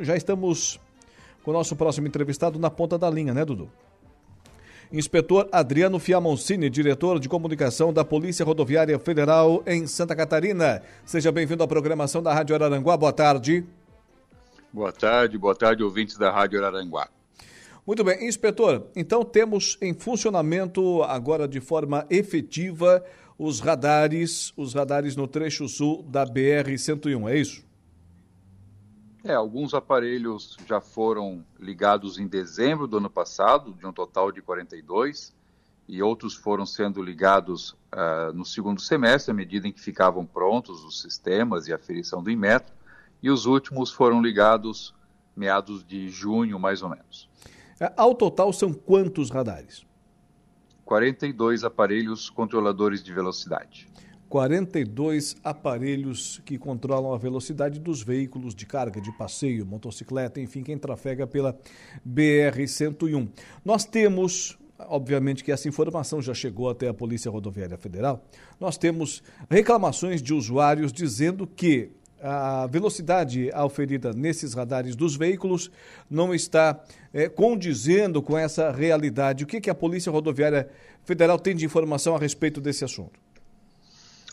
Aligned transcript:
Já 0.00 0.16
estamos 0.16 0.80
com 1.42 1.50
o 1.50 1.54
nosso 1.54 1.76
próximo 1.76 2.06
entrevistado 2.06 2.58
na 2.58 2.70
ponta 2.70 2.98
da 2.98 3.08
linha, 3.08 3.32
né, 3.32 3.44
Dudu? 3.44 3.70
Inspetor 4.92 5.48
Adriano 5.50 5.98
Fiamoncini, 5.98 6.70
diretor 6.70 7.18
de 7.18 7.28
comunicação 7.28 7.92
da 7.92 8.04
Polícia 8.04 8.44
Rodoviária 8.44 8.98
Federal 8.98 9.62
em 9.66 9.86
Santa 9.86 10.14
Catarina. 10.14 10.82
Seja 11.04 11.32
bem-vindo 11.32 11.62
à 11.62 11.66
programação 11.66 12.22
da 12.22 12.32
Rádio 12.32 12.54
Araranguá. 12.54 12.96
Boa 12.96 13.12
tarde. 13.12 13.64
Boa 14.72 14.92
tarde, 14.92 15.38
boa 15.38 15.54
tarde, 15.54 15.82
ouvintes 15.82 16.16
da 16.16 16.30
Rádio 16.30 16.64
Araranguá. 16.64 17.08
Muito 17.84 18.04
bem, 18.04 18.28
inspetor. 18.28 18.86
Então 18.94 19.24
temos 19.24 19.76
em 19.80 19.92
funcionamento 19.92 21.02
agora 21.02 21.48
de 21.48 21.60
forma 21.60 22.06
efetiva 22.08 23.04
os 23.38 23.60
radares, 23.60 24.52
os 24.56 24.72
radares 24.72 25.16
no 25.16 25.26
trecho 25.26 25.68
sul 25.68 26.04
da 26.04 26.24
BR 26.24 26.76
101, 26.76 27.28
é 27.28 27.38
isso? 27.38 27.65
É, 29.26 29.34
alguns 29.34 29.74
aparelhos 29.74 30.56
já 30.68 30.80
foram 30.80 31.44
ligados 31.58 32.16
em 32.16 32.28
dezembro 32.28 32.86
do 32.86 32.98
ano 32.98 33.10
passado, 33.10 33.74
de 33.74 33.84
um 33.84 33.92
total 33.92 34.30
de 34.30 34.40
42, 34.40 35.34
e 35.88 36.00
outros 36.00 36.34
foram 36.34 36.64
sendo 36.64 37.02
ligados 37.02 37.72
uh, 37.92 38.32
no 38.32 38.44
segundo 38.44 38.80
semestre, 38.80 39.32
à 39.32 39.34
medida 39.34 39.66
em 39.66 39.72
que 39.72 39.80
ficavam 39.80 40.24
prontos 40.24 40.84
os 40.84 41.02
sistemas 41.02 41.66
e 41.66 41.72
a 41.72 41.76
aferição 41.76 42.22
do 42.22 42.30
Inmetro, 42.30 42.72
e 43.20 43.28
os 43.28 43.46
últimos 43.46 43.90
foram 43.90 44.22
ligados 44.22 44.94
meados 45.34 45.84
de 45.84 46.08
junho, 46.08 46.56
mais 46.56 46.80
ou 46.80 46.90
menos. 46.90 47.28
É, 47.80 47.92
ao 47.96 48.14
total, 48.14 48.52
são 48.52 48.72
quantos 48.72 49.28
radares? 49.28 49.84
42 50.84 51.64
aparelhos 51.64 52.30
controladores 52.30 53.02
de 53.02 53.12
velocidade. 53.12 53.88
42 54.28 55.36
aparelhos 55.44 56.40
que 56.44 56.58
controlam 56.58 57.12
a 57.14 57.18
velocidade 57.18 57.78
dos 57.78 58.02
veículos 58.02 58.54
de 58.54 58.66
carga, 58.66 59.00
de 59.00 59.16
passeio, 59.16 59.64
motocicleta, 59.64 60.40
enfim, 60.40 60.62
quem 60.62 60.76
trafega 60.76 61.26
pela 61.26 61.56
BR-101. 62.06 63.28
Nós 63.64 63.84
temos, 63.84 64.58
obviamente 64.78 65.44
que 65.44 65.52
essa 65.52 65.68
informação 65.68 66.20
já 66.20 66.34
chegou 66.34 66.68
até 66.68 66.88
a 66.88 66.94
Polícia 66.94 67.30
Rodoviária 67.30 67.76
Federal, 67.76 68.24
nós 68.58 68.76
temos 68.76 69.22
reclamações 69.48 70.20
de 70.20 70.34
usuários 70.34 70.92
dizendo 70.92 71.46
que 71.46 71.92
a 72.20 72.66
velocidade 72.66 73.50
auferida 73.52 74.12
nesses 74.12 74.54
radares 74.54 74.96
dos 74.96 75.14
veículos 75.14 75.70
não 76.10 76.34
está 76.34 76.82
é, 77.12 77.28
condizendo 77.28 78.22
com 78.22 78.36
essa 78.36 78.72
realidade. 78.72 79.44
O 79.44 79.46
que, 79.46 79.60
que 79.60 79.70
a 79.70 79.74
Polícia 79.74 80.10
Rodoviária 80.10 80.68
Federal 81.04 81.38
tem 81.38 81.54
de 81.54 81.64
informação 81.64 82.16
a 82.16 82.18
respeito 82.18 82.60
desse 82.60 82.84
assunto? 82.84 83.25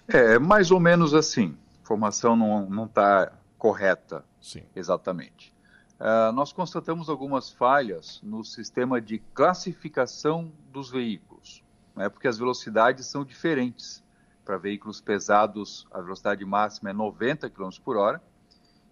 É, 0.08 0.38
mais 0.38 0.72
ou 0.72 0.80
menos 0.80 1.14
assim. 1.14 1.58
A 1.78 1.82
informação 1.82 2.36
não 2.36 2.86
está 2.86 3.32
correta 3.58 4.26
Sim. 4.42 4.64
exatamente. 4.76 5.54
Uh, 6.00 6.34
nós 6.34 6.52
constatamos 6.52 7.08
algumas 7.08 7.50
falhas 7.50 8.20
no 8.22 8.44
sistema 8.44 9.00
de 9.00 9.20
classificação 9.34 10.52
dos 10.70 10.90
veículos, 10.90 11.64
né, 11.96 12.10
porque 12.10 12.28
as 12.28 12.38
velocidades 12.38 13.06
são 13.06 13.24
diferentes. 13.24 14.04
Para 14.44 14.58
veículos 14.58 15.00
pesados, 15.00 15.88
a 15.92 16.02
velocidade 16.02 16.44
máxima 16.44 16.90
é 16.90 16.94
90 16.94 17.50
km 17.50 17.70
por 17.82 17.96
hora, 17.96 18.22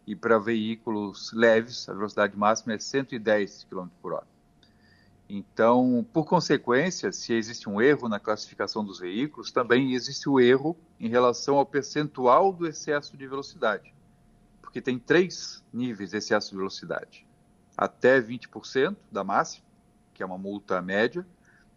e 0.07 0.15
para 0.15 0.39
veículos 0.39 1.33
leves, 1.33 1.89
a 1.89 1.93
velocidade 1.93 2.37
máxima 2.37 2.73
é 2.73 2.79
110 2.79 3.65
km 3.69 3.87
por 4.01 4.13
hora. 4.13 4.27
Então, 5.33 6.05
por 6.11 6.25
consequência, 6.25 7.09
se 7.13 7.31
existe 7.31 7.69
um 7.69 7.81
erro 7.81 8.09
na 8.09 8.19
classificação 8.19 8.83
dos 8.83 8.99
veículos, 8.99 9.49
também 9.49 9.93
existe 9.93 10.27
o 10.27 10.41
erro 10.41 10.77
em 10.99 11.07
relação 11.07 11.55
ao 11.55 11.65
percentual 11.65 12.51
do 12.51 12.67
excesso 12.67 13.15
de 13.15 13.25
velocidade. 13.25 13.93
Porque 14.61 14.81
tem 14.81 14.99
três 14.99 15.63
níveis 15.71 16.09
de 16.09 16.17
excesso 16.17 16.49
de 16.49 16.57
velocidade: 16.57 17.25
até 17.77 18.19
20% 18.19 18.97
da 19.09 19.23
máxima, 19.23 19.65
que 20.13 20.21
é 20.21 20.25
uma 20.25 20.37
multa 20.37 20.81
média, 20.81 21.25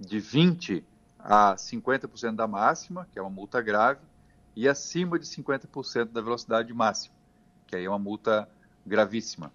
de 0.01 0.19
20% 0.19 0.83
a 1.17 1.55
50% 1.55 2.35
da 2.35 2.49
máxima, 2.49 3.07
que 3.13 3.21
é 3.21 3.23
uma 3.23 3.31
multa 3.31 3.63
grave, 3.63 4.01
e 4.57 4.69
acima 4.69 5.17
de 5.17 5.27
50% 5.27 6.07
da 6.07 6.21
velocidade 6.21 6.75
máxima, 6.75 7.15
que 7.69 7.77
aí 7.77 7.85
é 7.85 7.89
uma 7.89 8.01
multa 8.01 8.49
gravíssima. 8.85 9.53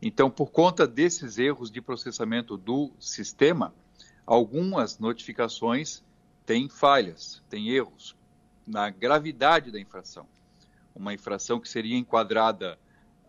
Então, 0.00 0.30
por 0.30 0.50
conta 0.50 0.86
desses 0.86 1.38
erros 1.38 1.70
de 1.70 1.80
processamento 1.80 2.56
do 2.56 2.92
sistema, 3.00 3.74
algumas 4.26 4.98
notificações 4.98 6.02
têm 6.44 6.68
falhas, 6.68 7.42
têm 7.48 7.70
erros 7.70 8.16
na 8.66 8.90
gravidade 8.90 9.70
da 9.70 9.80
infração. 9.80 10.26
Uma 10.94 11.14
infração 11.14 11.60
que 11.60 11.68
seria 11.68 11.96
enquadrada 11.96 12.78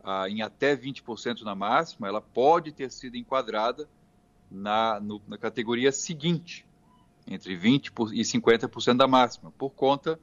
ah, 0.04 0.30
em 0.30 0.42
até 0.42 0.76
20% 0.76 1.42
na 1.42 1.56
máxima, 1.56 2.08
ela 2.08 2.22
pode 2.22 2.72
ter 2.72 2.92
sido 2.92 3.18
enquadrada 3.18 3.90
na, 4.50 5.00
no, 5.00 5.22
na 5.28 5.38
categoria 5.38 5.92
seguinte, 5.92 6.66
entre 7.28 7.58
20% 7.58 8.12
e 8.14 8.22
50% 8.22 8.98
da 8.98 9.08
máxima, 9.08 9.52
por 9.52 9.72
conta 9.72 10.20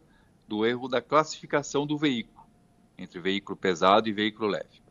do 0.48 0.64
erro 0.64 0.88
da 0.88 1.00
classificação 1.00 1.86
do 1.86 1.98
veículo, 1.98 2.46
entre 2.96 3.20
veículo 3.20 3.56
pesado 3.56 4.08
e 4.08 4.12
veículo 4.12 4.48
leve. 4.48 4.83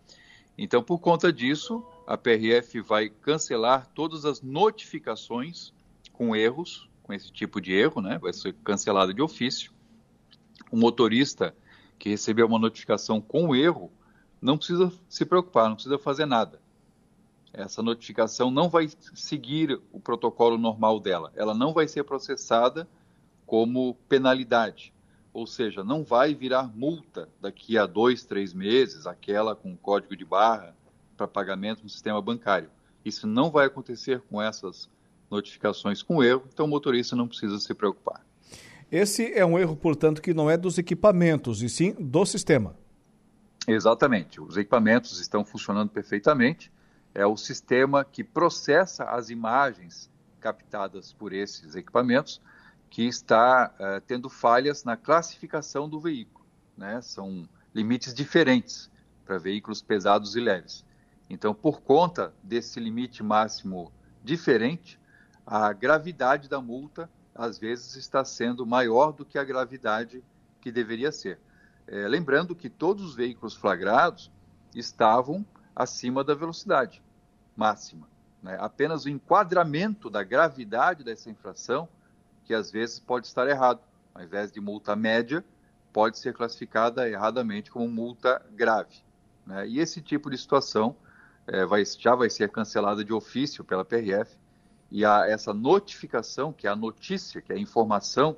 Então, 0.58 0.84
por 0.84 1.00
conta 1.00 1.34
disso, 1.34 1.84
a 2.06 2.18
PRF 2.18 2.80
vai 2.81 3.09
cancelar 3.09 3.88
todas 3.94 4.25
as 4.25 4.41
notificações 4.41 5.74
com 6.12 6.36
erros, 6.36 6.90
com 7.02 7.12
esse 7.14 7.31
tipo 7.31 7.59
de 7.59 7.74
erro, 7.74 8.02
né? 8.02 8.18
Vai 8.19 8.34
ser 8.34 8.53
cancelado 8.64 9.14
de 9.14 9.22
ofício. 9.22 9.72
O 10.72 10.78
motorista 10.78 11.56
que 11.97 12.09
recebeu 12.09 12.46
uma 12.46 12.59
notificação 12.59 13.19
com 13.19 13.56
erro 13.56 13.91
não 14.41 14.58
precisa 14.58 14.91
se 15.09 15.25
preocupar, 15.25 15.69
não 15.69 15.75
precisa 15.75 15.97
fazer 15.97 16.25
nada. 16.25 16.62
Essa 17.52 17.81
notificação 17.81 18.52
não 18.52 18.70
vai 18.70 18.90
seguir 19.14 19.80
o 19.91 20.00
protocolo 20.00 20.58
normal 20.58 21.00
dela. 21.00 21.31
Ela 21.35 21.53
não 21.53 21.74
vai 21.74 21.88
ser 21.88 22.03
processada 22.03 22.88
como 23.46 23.96
penalidade 24.08 24.94
ou 25.33 25.47
seja, 25.47 25.83
não 25.83 26.03
vai 26.03 26.35
virar 26.35 26.71
multa 26.75 27.27
daqui 27.41 27.77
a 27.77 27.88
dois, 27.88 28.23
três 28.23 28.53
meses, 28.53 29.07
aquela 29.07 29.55
com 29.55 29.75
código 29.75 30.16
de 30.16 30.23
barra 30.23 30.75
para 31.17 31.27
pagamento 31.27 31.83
no 31.83 31.89
sistema 31.89 32.21
bancário. 32.21 32.69
Isso 33.03 33.25
não 33.25 33.49
vai 33.49 33.66
acontecer 33.66 34.22
com 34.29 34.41
essas 34.41 34.89
notificações 35.29 36.03
com 36.03 36.23
erro, 36.23 36.43
então 36.53 36.66
o 36.66 36.69
motorista 36.69 37.16
não 37.16 37.27
precisa 37.27 37.59
se 37.59 37.73
preocupar. 37.73 38.23
Esse 38.91 39.33
é 39.33 39.43
um 39.43 39.57
erro, 39.57 39.75
portanto, 39.75 40.22
que 40.22 40.35
não 40.35 40.49
é 40.49 40.55
dos 40.55 40.77
equipamentos, 40.77 41.63
e 41.63 41.69
sim 41.69 41.95
do 41.99 42.23
sistema. 42.25 42.75
Exatamente. 43.67 44.39
Os 44.39 44.55
equipamentos 44.55 45.19
estão 45.19 45.43
funcionando 45.43 45.89
perfeitamente. 45.89 46.72
É 47.16 47.25
o 47.25 47.35
sistema 47.35 48.05
que 48.05 48.23
processa 48.23 49.05
as 49.05 49.31
imagens 49.31 50.11
captadas 50.39 51.11
por 51.13 51.33
esses 51.33 51.75
equipamentos 51.75 52.39
que 52.93 53.07
está 53.07 53.73
uh, 53.73 53.99
tendo 54.01 54.29
falhas 54.29 54.83
na 54.83 54.95
classificação 54.95 55.89
do 55.89 55.99
veículo. 55.99 56.45
Né? 56.77 57.01
São 57.01 57.49
limites 57.73 58.13
diferentes 58.13 58.87
para 59.25 59.39
veículos 59.39 59.81
pesados 59.81 60.35
e 60.35 60.39
leves. 60.39 60.85
Então, 61.27 61.55
por 61.55 61.81
conta 61.81 62.31
desse 62.43 62.79
limite 62.79 63.23
máximo 63.23 63.91
diferente, 64.23 64.99
a 65.43 65.73
gravidade 65.73 66.47
da 66.47 66.61
multa 66.61 67.09
às 67.33 67.57
vezes 67.57 67.95
está 67.95 68.23
sendo 68.23 68.63
maior 68.63 69.11
do 69.11 69.25
que 69.25 69.39
a 69.39 69.43
gravidade 69.43 70.23
que 70.61 70.71
deveria 70.71 71.11
ser. 71.11 71.39
É, 71.87 72.07
lembrando 72.07 72.55
que 72.55 72.69
todos 72.69 73.03
os 73.03 73.15
veículos 73.15 73.55
flagrados 73.55 74.31
estavam 74.75 75.43
acima 75.75 76.23
da 76.23 76.35
velocidade 76.35 77.01
máxima. 77.57 78.07
Né? 78.39 78.55
Apenas 78.59 79.05
o 79.05 79.09
enquadramento 79.09 80.11
da 80.11 80.21
gravidade 80.21 81.03
dessa 81.03 81.27
infração 81.27 81.89
que 82.43 82.53
às 82.53 82.71
vezes 82.71 82.99
pode 82.99 83.27
estar 83.27 83.47
errado. 83.47 83.79
Ao 84.13 84.23
invés 84.23 84.51
de 84.51 84.61
multa 84.61 84.95
média, 84.95 85.43
pode 85.91 86.17
ser 86.17 86.33
classificada 86.33 87.09
erradamente 87.09 87.71
como 87.71 87.87
multa 87.87 88.41
grave. 88.51 88.95
Né? 89.45 89.67
E 89.67 89.79
esse 89.79 90.01
tipo 90.01 90.29
de 90.29 90.37
situação 90.37 90.95
é, 91.47 91.65
vai, 91.65 91.83
já 91.85 92.15
vai 92.15 92.29
ser 92.29 92.49
cancelada 92.49 93.03
de 93.03 93.13
ofício 93.13 93.63
pela 93.63 93.84
PRF 93.84 94.37
e 94.91 95.03
a, 95.03 95.28
essa 95.28 95.53
notificação, 95.53 96.53
que 96.53 96.67
é 96.67 96.69
a 96.69 96.75
notícia, 96.75 97.41
que 97.41 97.51
é 97.51 97.55
a 97.55 97.59
informação 97.59 98.37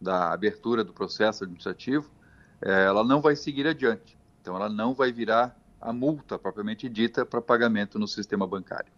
da 0.00 0.32
abertura 0.32 0.82
do 0.82 0.92
processo 0.92 1.44
administrativo, 1.44 2.10
é, 2.60 2.84
ela 2.84 3.04
não 3.04 3.20
vai 3.20 3.36
seguir 3.36 3.66
adiante. 3.66 4.18
Então, 4.40 4.56
ela 4.56 4.68
não 4.68 4.92
vai 4.92 5.12
virar 5.12 5.56
a 5.80 5.92
multa 5.92 6.38
propriamente 6.38 6.88
dita 6.88 7.26
para 7.26 7.42
pagamento 7.42 7.98
no 7.98 8.08
sistema 8.08 8.46
bancário. 8.46 8.90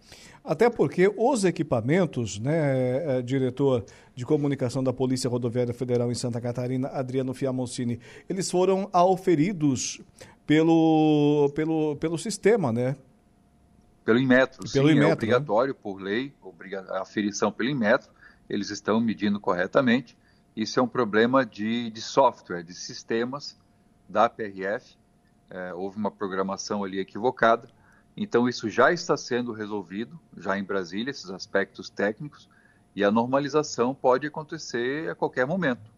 Até 0.44 0.70
porque 0.70 1.12
os 1.16 1.44
equipamentos, 1.44 2.38
né, 2.38 3.18
é, 3.18 3.22
diretor 3.22 3.84
de 4.14 4.24
comunicação 4.24 4.82
da 4.82 4.92
Polícia 4.92 5.28
Rodoviária 5.28 5.74
Federal 5.74 6.10
em 6.10 6.14
Santa 6.14 6.40
Catarina, 6.40 6.88
Adriano 6.88 7.34
Fiamoncini, 7.34 7.98
eles 8.28 8.50
foram 8.50 8.88
auferidos 8.92 10.00
pelo, 10.46 11.50
pelo, 11.54 11.96
pelo 11.96 12.16
sistema, 12.16 12.72
né? 12.72 12.96
Pelo 14.04 14.20
Inmetro, 14.20 14.70
pelo 14.72 14.86
sim, 14.86 14.94
Inmetro, 14.94 15.10
é 15.10 15.12
obrigatório 15.14 15.74
né? 15.74 15.80
por 15.82 16.00
lei, 16.00 16.32
a 16.90 17.02
aferição 17.02 17.50
pelo 17.50 17.68
Inmetro, 17.68 18.08
eles 18.48 18.70
estão 18.70 19.00
medindo 19.00 19.40
corretamente. 19.40 20.16
Isso 20.54 20.78
é 20.78 20.82
um 20.82 20.86
problema 20.86 21.44
de, 21.44 21.90
de 21.90 22.00
software, 22.00 22.62
de 22.62 22.72
sistemas 22.72 23.58
da 24.08 24.28
PRF, 24.28 24.96
é, 25.50 25.72
houve 25.74 25.96
uma 25.96 26.10
programação 26.10 26.84
ali 26.84 26.98
equivocada. 26.98 27.68
Então, 28.16 28.48
isso 28.48 28.68
já 28.68 28.92
está 28.92 29.16
sendo 29.16 29.52
resolvido, 29.52 30.18
já 30.36 30.58
em 30.58 30.64
Brasília, 30.64 31.10
esses 31.10 31.30
aspectos 31.30 31.90
técnicos, 31.90 32.48
e 32.94 33.04
a 33.04 33.10
normalização 33.10 33.94
pode 33.94 34.26
acontecer 34.26 35.10
a 35.10 35.14
qualquer 35.14 35.46
momento. 35.46 35.90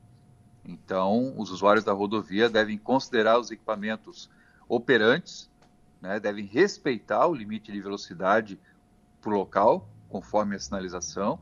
Então, 0.64 1.32
os 1.38 1.50
usuários 1.50 1.84
da 1.84 1.92
rodovia 1.92 2.50
devem 2.50 2.76
considerar 2.76 3.38
os 3.38 3.50
equipamentos 3.50 4.28
operantes, 4.68 5.48
né, 6.00 6.20
devem 6.20 6.44
respeitar 6.44 7.26
o 7.26 7.34
limite 7.34 7.72
de 7.72 7.80
velocidade 7.80 8.58
para 9.20 9.32
o 9.32 9.36
local, 9.36 9.88
conforme 10.08 10.56
a 10.56 10.58
sinalização, 10.58 11.38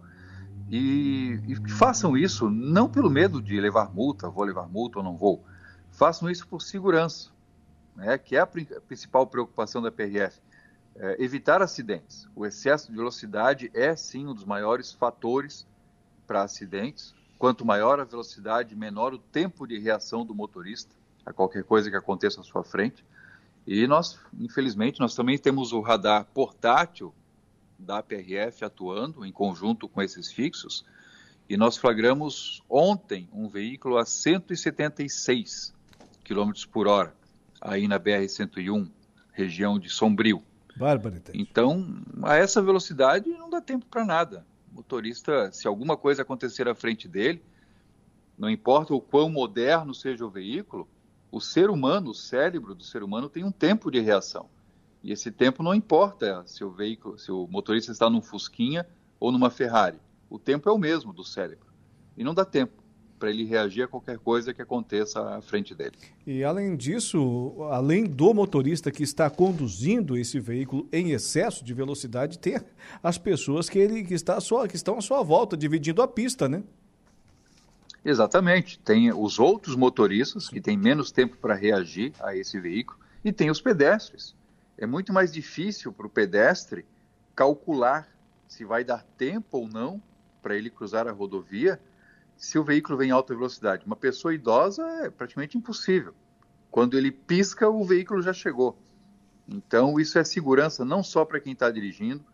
e, 0.70 1.41
e, 1.47 1.70
façam 1.70 2.17
isso 2.17 2.50
não 2.50 2.88
pelo 2.88 3.11
medo 3.11 3.41
de 3.41 3.61
levar 3.61 3.93
multa, 3.93 4.29
vou 4.29 4.44
levar 4.44 4.69
multa 4.69 4.99
ou 4.99 5.05
não 5.05 5.17
vou, 5.17 5.44
façam 5.91 6.31
isso 6.31 6.47
por 6.47 6.61
segurança, 6.61 7.31
né, 7.97 8.19
que 8.19 8.37
é 8.37 8.41
a 8.41 8.47
principal 8.47 9.27
preocupação 9.27 9.83
da 9.83 9.91
PRF 9.91 10.39
é, 10.99 11.17
evitar 11.19 11.61
acidentes. 11.63 12.29
O 12.35 12.47
excesso 12.47 12.91
de 12.91 12.97
velocidade 12.97 13.71
é 13.75 13.95
sim 13.97 14.27
um 14.27 14.35
dos 14.35 14.45
maiores 14.45 14.93
fatores 14.93 15.67
para 16.27 16.43
acidentes. 16.43 17.15
Quanto 17.39 17.65
maior 17.65 18.01
a 18.01 18.05
velocidade, 18.05 18.75
menor 18.75 19.13
o 19.13 19.19
tempo 19.19 19.67
de 19.67 19.79
reação 19.79 20.25
do 20.25 20.35
motorista 20.35 20.95
a 21.25 21.33
qualquer 21.33 21.65
coisa 21.65 21.91
que 21.91 21.97
aconteça 21.97 22.41
à 22.41 22.45
sua 22.45 22.63
frente. 22.63 23.05
E 23.67 23.87
nós, 23.89 24.19
infelizmente, 24.39 25.01
nós 25.01 25.15
também 25.15 25.37
temos 25.37 25.73
o 25.73 25.81
radar 25.81 26.25
portátil 26.27 27.13
da 27.77 28.01
PRF 28.01 28.65
atuando 28.65 29.27
em 29.27 29.33
conjunto 29.33 29.89
com 29.89 30.01
esses 30.01 30.33
fixos. 30.33 30.85
E 31.49 31.57
nós 31.57 31.77
flagramos 31.77 32.63
ontem 32.71 33.29
um 33.33 33.49
veículo 33.49 33.99
a 33.99 34.05
176 34.05 35.75
km 36.25 36.53
por 36.73 36.87
hora, 36.87 37.15
aí 37.61 37.88
na 37.88 37.99
BR-101, 37.99 38.88
região 39.32 39.79
de 39.79 39.88
Sombrio. 39.88 40.43
Barbaridade. 40.76 41.38
Então, 41.41 42.03
a 42.23 42.37
essa 42.37 42.61
velocidade 42.61 43.29
não 43.31 43.49
dá 43.49 43.61
tempo 43.61 43.87
para 43.87 44.05
nada. 44.05 44.47
O 44.70 44.76
motorista, 44.76 45.50
se 45.53 45.67
alguma 45.67 45.97
coisa 45.97 46.23
acontecer 46.23 46.69
à 46.69 46.75
frente 46.75 47.08
dele, 47.08 47.43
não 48.38 48.50
importa 48.50 48.94
o 48.94 49.00
quão 49.00 49.31
moderno 49.31 49.94
seja 49.94 50.25
o 50.25 50.31
veículo, 50.31 50.87
o 51.31 51.41
ser 51.41 51.70
humano, 51.70 52.11
o 52.11 52.14
cérebro 52.14 52.75
do 52.75 52.85
ser 52.85 53.03
humano 53.03 53.29
tem 53.29 53.44
um 53.44 53.50
tempo 53.50 53.91
de 53.91 54.00
reação. 54.00 54.49
E 55.02 55.12
esse 55.12 55.31
tempo 55.31 55.62
não 55.62 55.75
importa 55.75 56.43
se 56.47 56.64
o 56.64 56.70
veículo, 56.70 57.19
se 57.19 57.31
o 57.31 57.47
motorista 57.47 57.93
está 57.93 58.11
num 58.11 58.20
Fusquinha 58.20 58.87
ou 59.19 59.32
numa 59.32 59.50
Ferrari. 59.50 60.00
O 60.29 60.38
tempo 60.38 60.69
é 60.69 60.73
o 60.73 60.79
mesmo 60.79 61.12
do 61.12 61.25
cérebro. 61.25 61.67
E 62.17 62.25
não 62.25 62.35
dá 62.35 62.44
tempo 62.44 62.82
para 63.19 63.31
ele 63.31 63.45
reagir 63.45 63.83
a 63.83 63.89
qualquer 63.89 64.19
coisa 64.19 64.53
que 64.53 64.63
aconteça 64.63 65.21
à 65.37 65.41
frente 65.41 65.75
dele. 65.75 65.97
E 66.27 66.45
além 66.45 66.77
disso, 66.77 67.57
além 67.71 68.05
do 68.05 68.33
motorista 68.35 68.91
que 68.91 69.03
está 69.03 69.29
conduzindo 69.31 70.17
esse 70.17 70.39
veículo 70.39 70.89
em 70.93 71.11
excesso 71.11 71.65
de 71.65 71.73
velocidade, 71.75 72.39
tem 72.39 72.61
as 73.03 73.19
pessoas 73.19 73.69
que 73.69 73.79
ele 73.79 74.05
que 74.05 74.15
está 74.15 74.41
só 74.41 74.67
que 74.67 74.77
estão 74.77 74.99
à 74.99 75.01
sua 75.01 75.23
volta 75.23 75.57
dividindo 75.57 76.03
a 76.03 76.09
pista, 76.09 76.49
né? 76.49 76.63
Exatamente. 78.05 78.79
Tem 78.79 79.13
os 79.13 79.39
outros 79.39 79.75
motoristas 79.75 80.49
que 80.49 80.61
têm 80.61 80.77
menos 80.77 81.11
tempo 81.11 81.37
para 81.39 81.55
reagir 81.55 82.12
a 82.21 82.37
esse 82.37 82.61
veículo 82.61 82.99
e 83.25 83.33
tem 83.33 83.51
os 83.51 83.61
pedestres. 83.61 84.35
É 84.79 84.87
muito 84.87 85.12
mais 85.12 85.33
difícil 85.33 85.93
para 85.93 86.07
o 86.07 86.11
pedestre 86.11 86.85
calcular 87.35 88.09
se 88.47 88.65
vai 88.65 88.85
dar 88.85 89.03
tempo 89.17 89.59
ou 89.59 89.69
não 89.69 90.01
para 90.41 90.57
ele 90.57 90.71
cruzar 90.71 91.09
a 91.09 91.12
rodovia 91.12 91.81
se 92.37 92.59
o 92.59 92.65
veículo 92.65 92.99
vem 92.99 93.09
em 93.09 93.12
alta 93.12 93.35
velocidade. 93.35 93.85
Uma 93.87 93.97
pessoa 93.97 94.35
idosa 94.35 94.85
é 95.05 95.11
praticamente 95.11 95.56
impossível. 95.56 96.15
Quando 96.71 96.97
ele 96.97 97.11
pisca, 97.11 97.69
o 97.69 97.85
veículo 97.85 98.21
já 98.21 98.33
chegou. 98.33 98.79
Então, 99.49 99.99
isso 99.99 100.19
é 100.19 100.25
segurança 100.25 100.85
não 100.85 101.03
só 101.03 101.25
para 101.25 101.41
quem 101.41 101.53
está 101.53 101.71
dirigindo, 101.71 102.25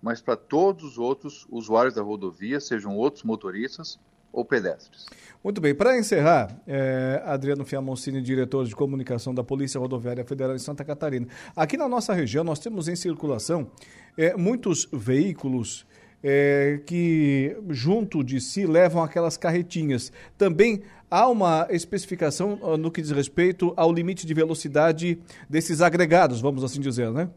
mas 0.00 0.20
para 0.20 0.36
todos 0.36 0.82
os 0.84 0.98
outros 0.98 1.46
usuários 1.50 1.94
da 1.94 2.02
rodovia, 2.02 2.58
sejam 2.58 2.96
outros 2.96 3.22
motoristas 3.22 4.00
ou 4.32 4.44
pedestres. 4.44 5.06
Muito 5.44 5.60
bem, 5.60 5.74
para 5.74 5.96
encerrar, 5.98 6.56
é, 6.66 7.22
Adriano 7.24 7.64
Fiamoncini, 7.64 8.22
diretor 8.22 8.64
de 8.64 8.74
comunicação 8.74 9.34
da 9.34 9.44
Polícia 9.44 9.78
Rodoviária 9.78 10.24
Federal 10.24 10.56
de 10.56 10.62
Santa 10.62 10.84
Catarina. 10.84 11.28
Aqui 11.54 11.76
na 11.76 11.88
nossa 11.88 12.14
região, 12.14 12.42
nós 12.42 12.58
temos 12.58 12.88
em 12.88 12.96
circulação 12.96 13.70
é, 14.16 14.34
muitos 14.34 14.88
veículos 14.92 15.86
é, 16.22 16.80
que 16.86 17.56
junto 17.70 18.22
de 18.22 18.40
si 18.40 18.66
levam 18.66 19.02
aquelas 19.02 19.36
carretinhas. 19.36 20.12
Também 20.38 20.82
há 21.10 21.28
uma 21.28 21.66
especificação 21.70 22.58
ah, 22.62 22.76
no 22.76 22.90
que 22.90 23.02
diz 23.02 23.10
respeito 23.10 23.72
ao 23.76 23.92
limite 23.92 24.26
de 24.26 24.32
velocidade 24.32 25.20
desses 25.48 25.80
agregados, 25.80 26.40
vamos 26.40 26.62
assim 26.64 26.80
dizer, 26.80 27.10
né? 27.10 27.28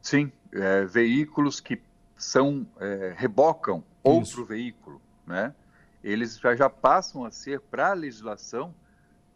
Sim, 0.00 0.32
é, 0.52 0.84
veículos 0.84 1.60
que 1.60 1.80
são 2.16 2.66
é, 2.78 3.14
rebocam 3.16 3.84
outro 4.02 4.42
Isso. 4.42 4.44
veículo, 4.44 5.00
né? 5.26 5.54
Eles 6.02 6.38
já, 6.38 6.54
já 6.56 6.70
passam 6.70 7.24
a 7.24 7.30
ser 7.30 7.60
para 7.60 7.90
a 7.90 7.92
legislação 7.92 8.74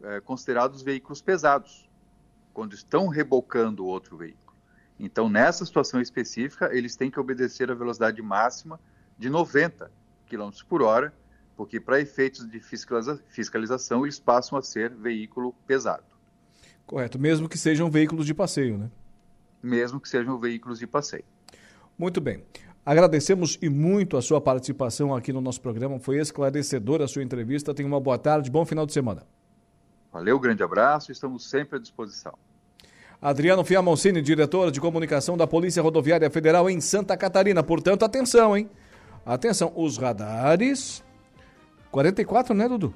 é, 0.01 0.19
considerados 0.19 0.81
veículos 0.81 1.21
pesados 1.21 1.87
quando 2.53 2.73
estão 2.73 3.07
rebocando 3.07 3.85
outro 3.85 4.17
veículo. 4.17 4.44
Então, 4.99 5.29
nessa 5.29 5.65
situação 5.65 5.99
específica, 5.99 6.69
eles 6.73 6.95
têm 6.95 7.11
que 7.11 7.19
obedecer 7.19 7.69
a 7.69 7.73
velocidade 7.73 8.21
máxima 8.21 8.79
de 9.17 9.29
90 9.29 9.91
km 10.27 10.49
por 10.67 10.81
hora, 10.81 11.13
porque 11.55 11.79
para 11.79 11.99
efeitos 11.99 12.49
de 12.49 12.59
fiscaliza 12.59 13.21
fiscalização 13.29 14.03
eles 14.03 14.19
passam 14.19 14.57
a 14.57 14.61
ser 14.61 14.93
veículo 14.93 15.53
pesado. 15.67 16.03
Correto, 16.85 17.17
mesmo 17.19 17.49
que 17.49 17.57
sejam 17.57 17.89
veículos 17.89 18.25
de 18.25 18.33
passeio, 18.33 18.77
né? 18.77 18.91
Mesmo 19.61 19.99
que 19.99 20.07
sejam 20.07 20.39
veículos 20.39 20.79
de 20.79 20.87
passeio. 20.87 21.25
Muito 21.97 22.21
bem. 22.21 22.43
Agradecemos 22.85 23.57
e 23.61 23.67
muito 23.67 24.15
a 24.15 24.21
sua 24.21 24.39
participação 24.39 25.15
aqui 25.15 25.33
no 25.33 25.41
nosso 25.41 25.59
programa. 25.59 25.99
Foi 25.99 26.19
esclarecedora 26.19 27.05
a 27.05 27.07
sua 27.07 27.23
entrevista. 27.23 27.73
Tenha 27.73 27.87
uma 27.87 27.99
boa 27.99 28.17
tarde, 28.17 28.51
bom 28.51 28.63
final 28.63 28.85
de 28.85 28.93
semana. 28.93 29.23
Valeu, 30.11 30.39
grande 30.39 30.61
abraço, 30.61 31.11
estamos 31.11 31.49
sempre 31.49 31.77
à 31.77 31.81
disposição. 31.81 32.37
Adriano 33.25 33.65
Fiamoncini, 33.65 34.21
diretor 34.21 34.69
de 34.69 34.79
comunicação 34.79 35.35
da 35.35 35.47
Polícia 35.47 35.81
Rodoviária 35.81 36.29
Federal 36.29 36.69
em 36.69 36.79
Santa 36.79 37.17
Catarina. 37.17 37.63
Portanto, 37.63 38.05
atenção, 38.05 38.55
hein? 38.55 38.69
Atenção, 39.25 39.73
os 39.75 39.97
radares 39.97 41.03
44, 41.89 42.53
né, 42.53 42.69
Dudu? 42.69 42.93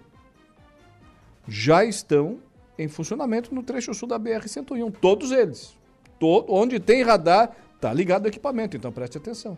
Já 1.48 1.84
estão 1.84 2.38
em 2.78 2.88
funcionamento 2.88 3.56
no 3.56 3.64
trecho 3.64 3.92
sul 3.92 4.08
da 4.08 4.20
BR-101, 4.20 4.94
todos 5.02 5.31
eles. 5.31 5.76
Todo, 6.20 6.54
onde 6.54 6.80
tem 6.80 7.02
radar, 7.02 7.50
tá 7.82 7.92
ligado 7.92 8.25
o 8.25 8.28
equipamento, 8.28 8.78
então 8.78 8.92
preste 8.92 9.18
atenção. 9.18 9.58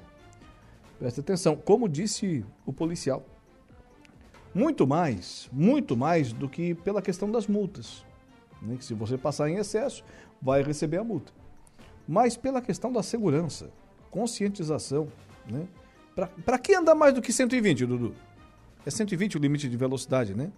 Preste 0.98 1.20
atenção. 1.20 1.58
Como 1.58 1.90
disse 1.90 2.46
o 2.66 2.72
policial, 2.72 3.26
muito 4.56 4.88
mais, 4.88 5.50
muito 5.52 5.98
mais 5.98 6.32
do 6.32 6.48
que 6.48 6.76
pela 6.76 7.02
questão 7.02 7.30
das 7.30 7.46
multas. 7.46 8.10
Né? 8.62 8.78
Que 8.78 8.86
se 8.86 8.94
você 8.94 9.18
passar 9.18 9.50
em 9.50 9.56
excesso, 9.56 10.04
vai 10.42 10.62
receber 10.62 10.98
a 10.98 11.04
multa. 11.04 11.32
Mas 12.08 12.36
pela 12.36 12.62
questão 12.62 12.92
da 12.92 13.04
segurança, 13.04 13.72
conscientização, 14.10 15.08
né? 15.48 15.68
Para 16.46 16.60
que 16.60 16.76
andar 16.76 16.94
mais 16.94 17.14
do 17.14 17.22
que 17.22 17.32
120, 17.32 17.86
Dudu? 17.86 18.14
É 18.86 18.92
120 18.92 19.38
o 19.38 19.40
limite 19.40 19.70
de 19.70 19.78
velocidade, 19.78 20.36
né? 20.36 20.52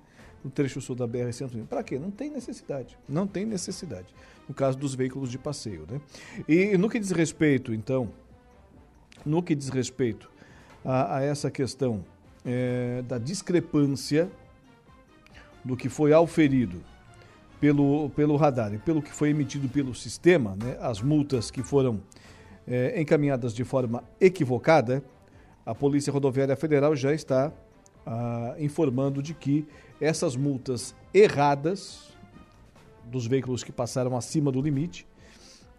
No 0.43 0.49
trecho 0.49 0.81
sul 0.81 0.95
da 0.95 1.07
BR-120. 1.07 1.67
Para 1.67 1.83
quê? 1.83 1.99
Não 1.99 2.09
tem 2.09 2.29
necessidade. 2.29 2.97
Não 3.07 3.27
tem 3.27 3.45
necessidade. 3.45 4.07
No 4.47 4.53
caso 4.53 4.77
dos 4.77 4.95
veículos 4.95 5.29
de 5.29 5.37
passeio, 5.37 5.85
né? 5.89 6.01
E 6.47 6.77
no 6.77 6.89
que 6.89 6.99
diz 6.99 7.11
respeito, 7.11 7.73
então, 7.73 8.09
no 9.25 9.43
que 9.43 9.53
diz 9.53 9.69
respeito 9.69 10.29
a, 10.83 11.17
a 11.17 11.21
essa 11.21 11.51
questão 11.51 12.03
é, 12.43 13.03
da 13.03 13.17
discrepância 13.17 14.29
do 15.63 15.77
que 15.77 15.87
foi 15.87 16.11
auferido 16.11 16.83
pelo, 17.63 18.09
pelo 18.09 18.35
radar 18.35 18.73
e 18.73 18.77
pelo 18.77 19.01
que 19.01 19.09
foi 19.09 19.29
emitido 19.29 19.69
pelo 19.69 19.95
sistema, 19.95 20.53
né, 20.61 20.77
as 20.81 21.01
multas 21.01 21.49
que 21.49 21.63
foram 21.63 22.01
é, 22.67 22.99
encaminhadas 22.99 23.53
de 23.53 23.63
forma 23.63 24.03
equivocada, 24.19 25.01
a 25.65 25.73
Polícia 25.73 26.11
Rodoviária 26.11 26.57
Federal 26.57 26.93
já 26.93 27.13
está 27.13 27.53
ah, 28.05 28.53
informando 28.59 29.23
de 29.23 29.33
que 29.33 29.65
essas 30.01 30.35
multas 30.35 30.93
erradas 31.13 32.13
dos 33.05 33.27
veículos 33.27 33.63
que 33.63 33.71
passaram 33.71 34.17
acima 34.17 34.51
do 34.51 34.61
limite 34.61 35.07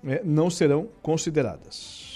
é, 0.06 0.22
não 0.24 0.48
serão 0.48 0.88
consideradas. 1.02 2.13